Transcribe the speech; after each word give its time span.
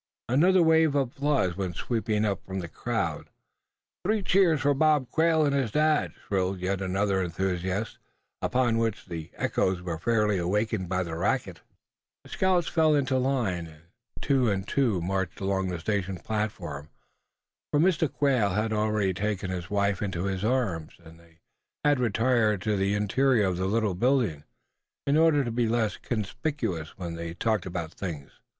Another 0.27 0.63
wave 0.63 0.95
of 0.95 1.09
applause 1.11 1.55
went 1.55 1.75
sweeping 1.75 2.25
up 2.25 2.43
from 2.43 2.57
the 2.57 2.67
crowd. 2.67 3.29
"Three 4.03 4.23
cheers 4.23 4.61
for 4.61 4.73
Bob 4.73 5.11
Quail, 5.11 5.45
and 5.45 5.53
his 5.53 5.69
dad!" 5.71 6.13
shrilled 6.25 6.59
yet 6.59 6.81
another 6.81 7.21
enthusiast; 7.21 7.99
upon 8.41 8.79
which 8.79 9.05
the 9.05 9.29
echoes 9.35 9.79
were 9.83 9.99
fairly 9.99 10.39
awakened 10.39 10.89
by 10.89 11.03
the 11.03 11.15
racket. 11.15 11.61
The 12.23 12.31
scouts 12.31 12.67
fell 12.67 12.95
into 12.95 13.19
line, 13.19 13.67
and 13.67 13.83
two 14.21 14.49
and 14.49 14.67
two 14.67 15.01
marched 15.03 15.39
along 15.39 15.67
the 15.69 15.79
station 15.79 16.17
platform; 16.17 16.89
for 17.71 17.79
Mr. 17.79 18.11
Quail 18.11 18.49
had 18.49 18.73
already 18.73 19.13
taken 19.13 19.51
his 19.51 19.69
wife 19.69 20.01
into 20.01 20.23
his 20.23 20.43
arms, 20.43 20.93
and 21.05 21.19
they 21.19 21.41
had 21.85 21.99
retired 21.99 22.63
to 22.63 22.75
the 22.75 22.95
interior 22.95 23.45
of 23.45 23.57
the 23.57 23.67
little 23.67 23.93
building, 23.93 24.45
in 25.05 25.15
order 25.15 25.43
to 25.43 25.51
be 25.51 25.67
less 25.69 25.97
conspicuous 25.97 26.97
while 26.97 27.11
they 27.13 27.35
talked 27.35 27.67
it 27.67 27.75
all 27.75 27.83
over. 28.01 28.31